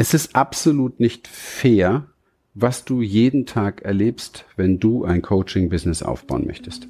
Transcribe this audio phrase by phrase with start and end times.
[0.00, 2.06] Es ist absolut nicht fair,
[2.54, 6.88] was du jeden Tag erlebst, wenn du ein Coaching-Business aufbauen möchtest.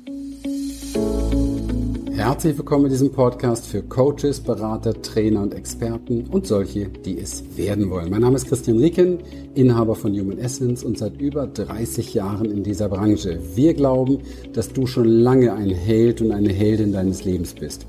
[2.13, 7.43] Herzlich willkommen in diesem Podcast für Coaches, Berater, Trainer und Experten und solche, die es
[7.57, 8.11] werden wollen.
[8.11, 9.19] Mein Name ist Christian Rieken,
[9.57, 13.41] Inhaber von Human Essence und seit über 30 Jahren in dieser Branche.
[13.57, 14.21] Wir glauben,
[14.53, 17.89] dass du schon lange ein Held und eine Heldin deines Lebens bist,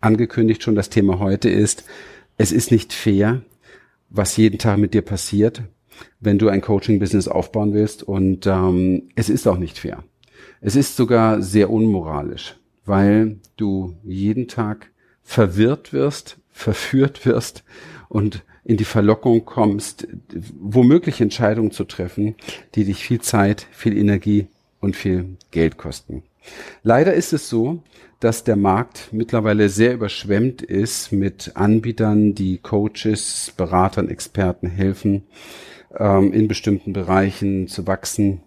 [0.00, 1.84] angekündigt schon, das Thema heute ist,
[2.36, 3.42] es ist nicht fair,
[4.10, 5.62] was jeden Tag mit dir passiert,
[6.20, 8.02] wenn du ein Coaching-Business aufbauen willst.
[8.02, 10.04] Und ähm, es ist auch nicht fair.
[10.60, 14.90] Es ist sogar sehr unmoralisch, weil du jeden Tag
[15.22, 17.64] verwirrt wirst, verführt wirst
[18.08, 20.06] und in die Verlockung kommst,
[20.58, 22.34] womöglich Entscheidungen zu treffen,
[22.74, 24.46] die dich viel Zeit, viel Energie
[24.80, 26.22] und viel Geld kosten.
[26.82, 27.82] Leider ist es so,
[28.20, 35.24] dass der Markt mittlerweile sehr überschwemmt ist mit Anbietern, die Coaches, Beratern, Experten helfen,
[35.96, 38.40] ähm, in bestimmten Bereichen zu wachsen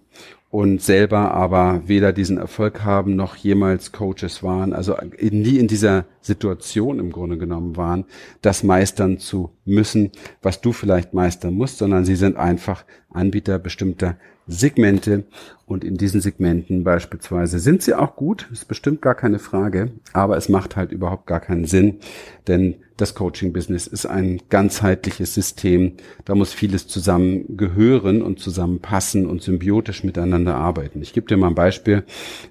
[0.49, 6.05] und selber aber weder diesen Erfolg haben noch jemals Coaches waren, also nie in dieser
[6.21, 8.05] Situation im Grunde genommen waren,
[8.41, 14.17] das meistern zu müssen, was du vielleicht meistern musst, sondern sie sind einfach Anbieter bestimmter
[14.47, 15.25] Segmente.
[15.65, 20.35] Und in diesen Segmenten beispielsweise sind sie auch gut, ist bestimmt gar keine Frage, aber
[20.35, 21.99] es macht halt überhaupt gar keinen Sinn,
[22.47, 25.93] denn das Coaching-Business ist ein ganzheitliches System,
[26.25, 31.01] da muss vieles zusammengehören und zusammenpassen und symbiotisch miteinander arbeiten.
[31.01, 32.03] Ich gebe dir mal ein Beispiel,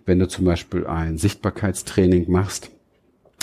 [0.07, 2.71] wenn du zum Beispiel ein Sichtbarkeitstraining machst,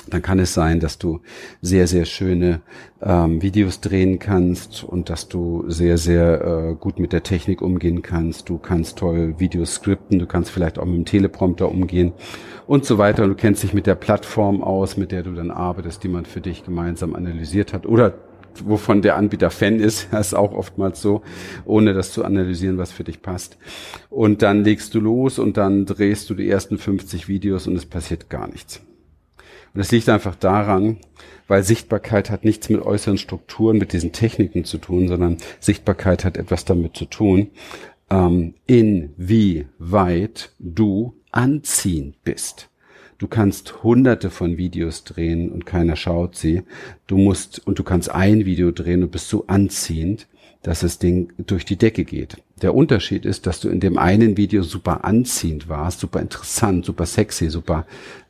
[0.09, 1.22] dann kann es sein, dass du
[1.62, 2.62] sehr, sehr schöne
[3.01, 8.01] ähm, Videos drehen kannst und dass du sehr, sehr äh, gut mit der Technik umgehen
[8.01, 8.50] kannst.
[8.50, 12.13] Du kannst toll Videos skripten, du kannst vielleicht auch mit dem Teleprompter umgehen
[12.66, 13.28] und so weiter.
[13.28, 16.41] du kennst dich mit der Plattform aus, mit der du dann arbeitest, die man für
[16.41, 18.16] dich gemeinsam analysiert hat oder
[18.66, 21.22] wovon der Anbieter Fan ist, das ist auch oftmals so,
[21.66, 23.57] ohne das zu analysieren, was für dich passt.
[24.09, 27.85] Und dann legst du los und dann drehst du die ersten 50 Videos und es
[27.85, 28.81] passiert gar nichts.
[29.77, 30.97] Und das liegt einfach daran,
[31.47, 36.35] weil Sichtbarkeit hat nichts mit äußeren Strukturen, mit diesen Techniken zu tun, sondern Sichtbarkeit hat
[36.35, 37.51] etwas damit zu tun,
[38.09, 42.69] ähm, inwieweit du anziehend bist.
[43.19, 46.63] Du kannst hunderte von Videos drehen und keiner schaut sie.
[47.05, 50.25] Du musst, und du kannst ein Video drehen und bist so anziehend,
[50.63, 52.38] dass das Ding durch die Decke geht.
[52.63, 57.05] Der Unterschied ist, dass du in dem einen Video super anziehend warst, super interessant, super
[57.05, 57.85] sexy, super,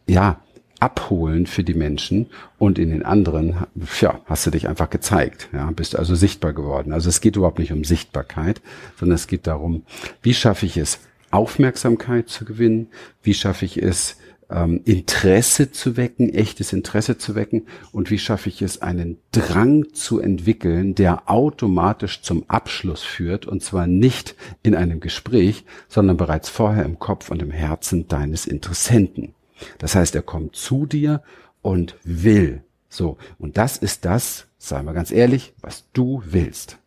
[0.10, 0.42] ja,
[0.80, 2.28] abholen für die Menschen
[2.58, 3.66] und in den anderen,
[4.00, 6.94] ja, hast du dich einfach gezeigt, ja, bist also sichtbar geworden.
[6.94, 8.62] Also es geht überhaupt nicht um Sichtbarkeit,
[9.00, 9.84] sondern es geht darum,
[10.22, 11.00] wie schaffe ich es,
[11.32, 12.88] Aufmerksamkeit zu gewinnen,
[13.22, 14.18] wie schaffe ich es,
[14.50, 19.94] ähm, Interesse zu wecken, echtes Interesse zu wecken und wie schaffe ich es, einen Drang
[19.94, 26.50] zu entwickeln, der automatisch zum Abschluss führt und zwar nicht in einem Gespräch, sondern bereits
[26.50, 29.34] vorher im Kopf und im Herzen deines Interessenten.
[29.78, 31.22] Das heißt, er kommt zu dir
[31.62, 32.64] und will.
[32.90, 33.18] So.
[33.38, 36.78] Und das ist das, sagen wir ganz ehrlich, was du willst.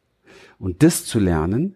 [0.58, 1.74] Und das zu lernen,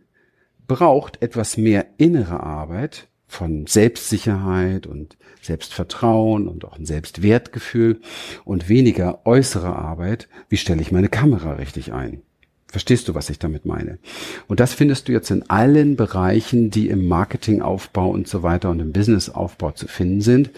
[0.67, 8.01] braucht etwas mehr innere Arbeit von Selbstsicherheit und Selbstvertrauen und auch ein Selbstwertgefühl
[8.45, 12.23] und weniger äußere Arbeit, wie stelle ich meine Kamera richtig ein.
[12.75, 13.99] Verstehst du, was ich damit meine?
[14.49, 18.81] Und das findest du jetzt in allen Bereichen, die im Marketingaufbau und so weiter und
[18.81, 20.51] im Businessaufbau zu finden sind.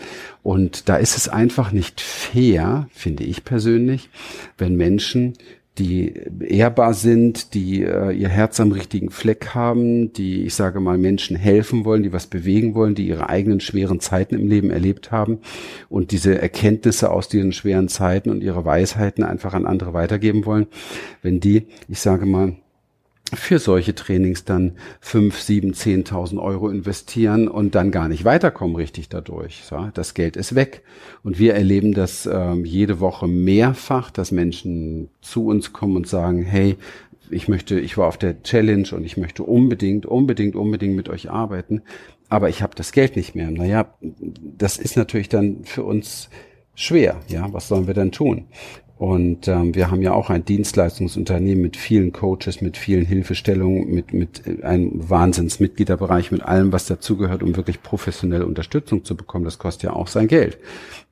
[0.43, 4.09] Und da ist es einfach nicht fair, finde ich persönlich,
[4.56, 5.34] wenn Menschen
[5.78, 10.96] die ehrbar sind, die äh, ihr Herz am richtigen Fleck haben, die, ich sage mal,
[10.96, 15.12] Menschen helfen wollen, die was bewegen wollen, die ihre eigenen schweren Zeiten im Leben erlebt
[15.12, 15.38] haben
[15.88, 20.67] und diese Erkenntnisse aus diesen schweren Zeiten und ihre Weisheiten einfach an andere weitergeben wollen,
[21.23, 22.55] wenn die, ich sage mal,
[23.34, 29.08] für solche Trainings dann fünf, sieben, zehntausend Euro investieren und dann gar nicht weiterkommen richtig
[29.08, 29.64] dadurch.
[29.94, 30.82] Das Geld ist weg.
[31.25, 36.43] Und wir erleben das ähm, jede Woche mehrfach, dass Menschen zu uns kommen und sagen,
[36.43, 36.76] hey,
[37.31, 41.29] ich möchte, ich war auf der Challenge und ich möchte unbedingt, unbedingt, unbedingt mit euch
[41.29, 41.82] arbeiten,
[42.29, 43.50] aber ich habe das Geld nicht mehr.
[43.50, 46.29] Naja, das ist natürlich dann für uns
[46.75, 47.20] schwer.
[47.29, 48.46] Ja, was sollen wir dann tun?
[48.98, 54.14] Und ähm, wir haben ja auch ein Dienstleistungsunternehmen mit vielen Coaches, mit vielen Hilfestellungen, mit,
[54.14, 59.44] mit einem Wahnsinnsmitgliederbereich, mit allem, was dazugehört, um wirklich professionelle Unterstützung zu bekommen.
[59.44, 60.56] Das kostet ja auch sein Geld.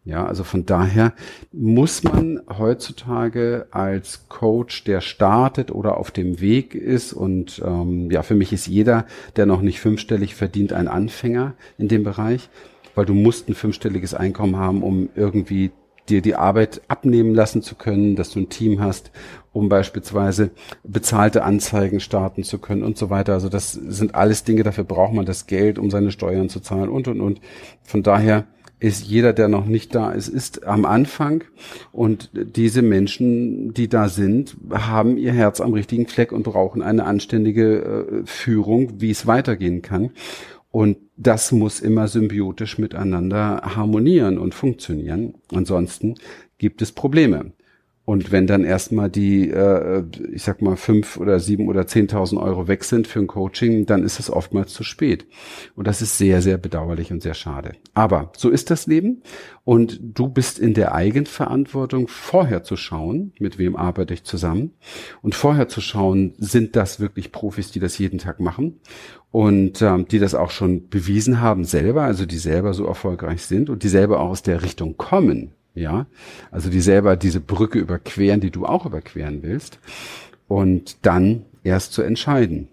[0.07, 1.13] Ja, also von daher
[1.53, 8.23] muss man heutzutage als Coach, der startet oder auf dem Weg ist und ähm, ja,
[8.23, 12.51] für mich ist jeder, der noch nicht fünfstellig verdient, ein Anfänger in dem Bereich,
[12.95, 15.71] weil du musst ein fünfstelliges Einkommen haben, um irgendwie
[16.09, 19.11] dir die Arbeit abnehmen lassen zu können, dass du ein Team hast,
[19.53, 20.51] um beispielsweise
[20.83, 23.33] bezahlte Anzeigen starten zu können und so weiter.
[23.33, 26.89] Also das sind alles Dinge, dafür braucht man das Geld, um seine Steuern zu zahlen
[26.89, 27.41] und, und, und.
[27.83, 28.47] Von daher
[28.81, 31.45] ist jeder, der noch nicht da ist, ist am Anfang.
[31.91, 37.05] Und diese Menschen, die da sind, haben ihr Herz am richtigen Fleck und brauchen eine
[37.05, 40.11] anständige äh, Führung, wie es weitergehen kann.
[40.75, 45.35] Und das muss immer symbiotisch miteinander harmonieren und funktionieren.
[45.53, 46.17] Ansonsten
[46.59, 47.53] gibt es Probleme.
[48.07, 52.69] Und wenn dann erstmal die, äh, ich sag mal, fünf oder sieben oder zehntausend Euro
[52.69, 55.27] weg sind für ein Coaching, dann ist es oftmals zu spät.
[55.75, 57.73] Und das ist sehr, sehr bedauerlich und sehr schade.
[57.95, 59.23] Aber so ist das Leben.
[59.65, 64.73] Und du bist in der Eigenverantwortung, vorher zu schauen, mit wem arbeite ich zusammen.
[65.23, 68.81] Und vorher zu schauen, sind das wirklich Profis, die das jeden Tag machen?
[69.31, 73.71] Und ähm, die das auch schon bewiesen haben selber, also die selber so erfolgreich sind
[73.71, 76.07] und die selber auch aus der Richtung kommen ja,
[76.51, 79.79] also die selber diese Brücke überqueren, die du auch überqueren willst.
[80.47, 82.69] Und dann erst zu entscheiden.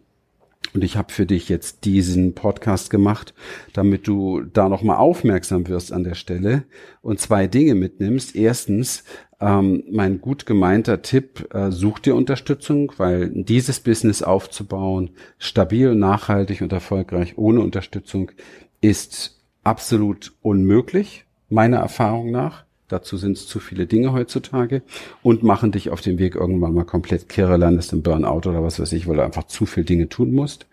[0.73, 3.33] Und ich habe für dich jetzt diesen Podcast gemacht,
[3.73, 6.63] damit du da nochmal aufmerksam wirst an der Stelle
[7.01, 8.35] und zwei Dinge mitnimmst.
[8.35, 9.03] Erstens,
[9.41, 15.09] ähm, mein gut gemeinter Tipp, äh, such dir Unterstützung, weil dieses Business aufzubauen,
[15.39, 18.31] stabil, nachhaltig und erfolgreich ohne Unterstützung,
[18.79, 22.65] ist absolut unmöglich, meiner Erfahrung nach.
[22.91, 24.81] Dazu sind es zu viele Dinge heutzutage
[25.23, 28.79] und machen dich auf dem Weg irgendwann mal komplett kirre, landest im Burnout oder was
[28.79, 30.67] weiß ich, weil du einfach zu viel Dinge tun musst.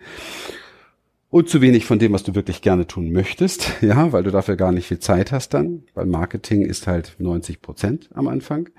[1.31, 4.57] Und zu wenig von dem, was du wirklich gerne tun möchtest, ja, weil du dafür
[4.57, 8.71] gar nicht viel Zeit hast dann, weil Marketing ist halt 90 Prozent am Anfang.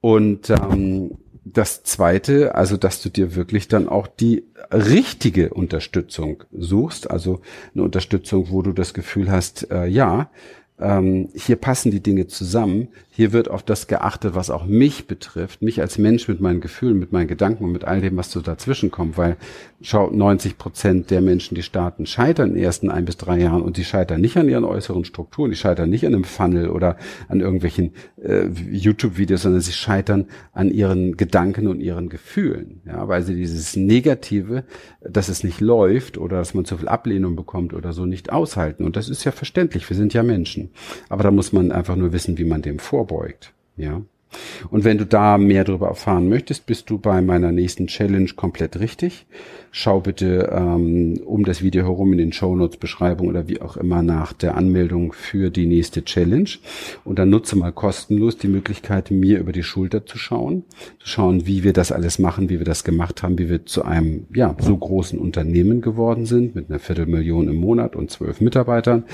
[0.00, 7.08] Und ähm, das Zweite, also dass du dir wirklich dann auch die richtige Unterstützung suchst,
[7.08, 7.40] also
[7.74, 10.30] eine Unterstützung, wo du das Gefühl hast, äh, ja,
[10.78, 15.62] ähm, hier passen die Dinge zusammen, hier wird auf das geachtet, was auch mich betrifft,
[15.62, 18.42] mich als Mensch mit meinen Gefühlen, mit meinen Gedanken und mit all dem, was so
[18.42, 19.38] dazwischen kommt, weil
[19.80, 23.62] schau, 90 Prozent der Menschen, die starten, scheitern in den ersten ein bis drei Jahren
[23.62, 26.98] und die scheitern nicht an ihren äußeren Strukturen, die scheitern nicht an einem Funnel oder
[27.28, 33.22] an irgendwelchen äh, YouTube-Videos, sondern sie scheitern an ihren Gedanken und ihren Gefühlen, ja, weil
[33.22, 34.64] sie dieses Negative,
[35.00, 38.84] dass es nicht läuft oder dass man zu viel Ablehnung bekommt oder so nicht aushalten.
[38.84, 40.65] Und das ist ja verständlich, wir sind ja Menschen,
[41.08, 43.52] aber da muss man einfach nur wissen, wie man dem vor vorbeugt.
[43.76, 44.02] Ja.
[44.70, 48.78] Und wenn du da mehr darüber erfahren möchtest, bist du bei meiner nächsten Challenge komplett
[48.80, 49.26] richtig.
[49.70, 54.02] Schau bitte ähm, um das Video herum in den Shownotes Beschreibung oder wie auch immer
[54.02, 56.48] nach der Anmeldung für die nächste Challenge.
[57.04, 60.64] Und dann nutze mal kostenlos die Möglichkeit, mir über die Schulter zu schauen,
[60.98, 63.84] zu schauen, wie wir das alles machen, wie wir das gemacht haben, wie wir zu
[63.84, 69.04] einem ja so großen Unternehmen geworden sind mit einer Viertelmillion im Monat und zwölf Mitarbeitern.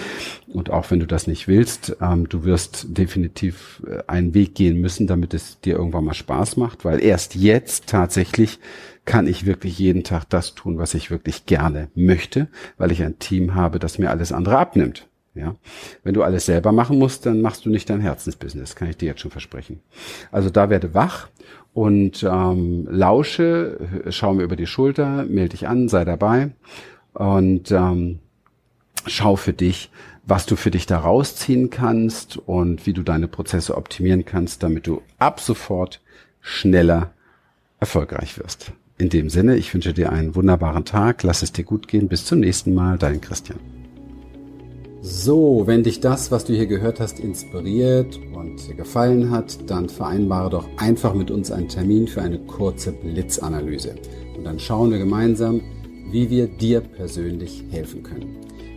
[0.53, 4.81] Und auch wenn du das nicht willst, ähm, du wirst definitiv äh, einen Weg gehen
[4.81, 8.59] müssen, damit es dir irgendwann mal Spaß macht, weil erst jetzt tatsächlich
[9.05, 13.19] kann ich wirklich jeden Tag das tun, was ich wirklich gerne möchte, weil ich ein
[13.19, 15.09] Team habe, das mir alles andere abnimmt.
[15.35, 15.57] Ja,
[16.05, 19.07] wenn du alles selber machen musst, dann machst du nicht dein Herzensbusiness, kann ich dir
[19.07, 19.81] jetzt schon versprechen.
[20.31, 21.29] Also da werde wach
[21.73, 26.51] und ähm, lausche, schau mir über die Schulter, melde dich an, sei dabei
[27.15, 28.19] und ähm,
[29.07, 29.91] schau für dich,
[30.25, 34.87] was du für dich da rausziehen kannst und wie du deine Prozesse optimieren kannst, damit
[34.87, 36.01] du ab sofort
[36.41, 37.13] schneller
[37.81, 38.73] erfolgreich wirst.
[38.99, 42.25] In dem Sinne, ich wünsche dir einen wunderbaren Tag, lass es dir gut gehen, bis
[42.25, 43.59] zum nächsten Mal, dein Christian.
[45.01, 49.89] So, wenn dich das, was du hier gehört hast, inspiriert und dir gefallen hat, dann
[49.89, 53.97] vereinbare doch einfach mit uns einen Termin für eine kurze Blitzanalyse.
[54.37, 55.61] Und dann schauen wir gemeinsam,
[56.13, 58.37] wie wir dir persönlich helfen können.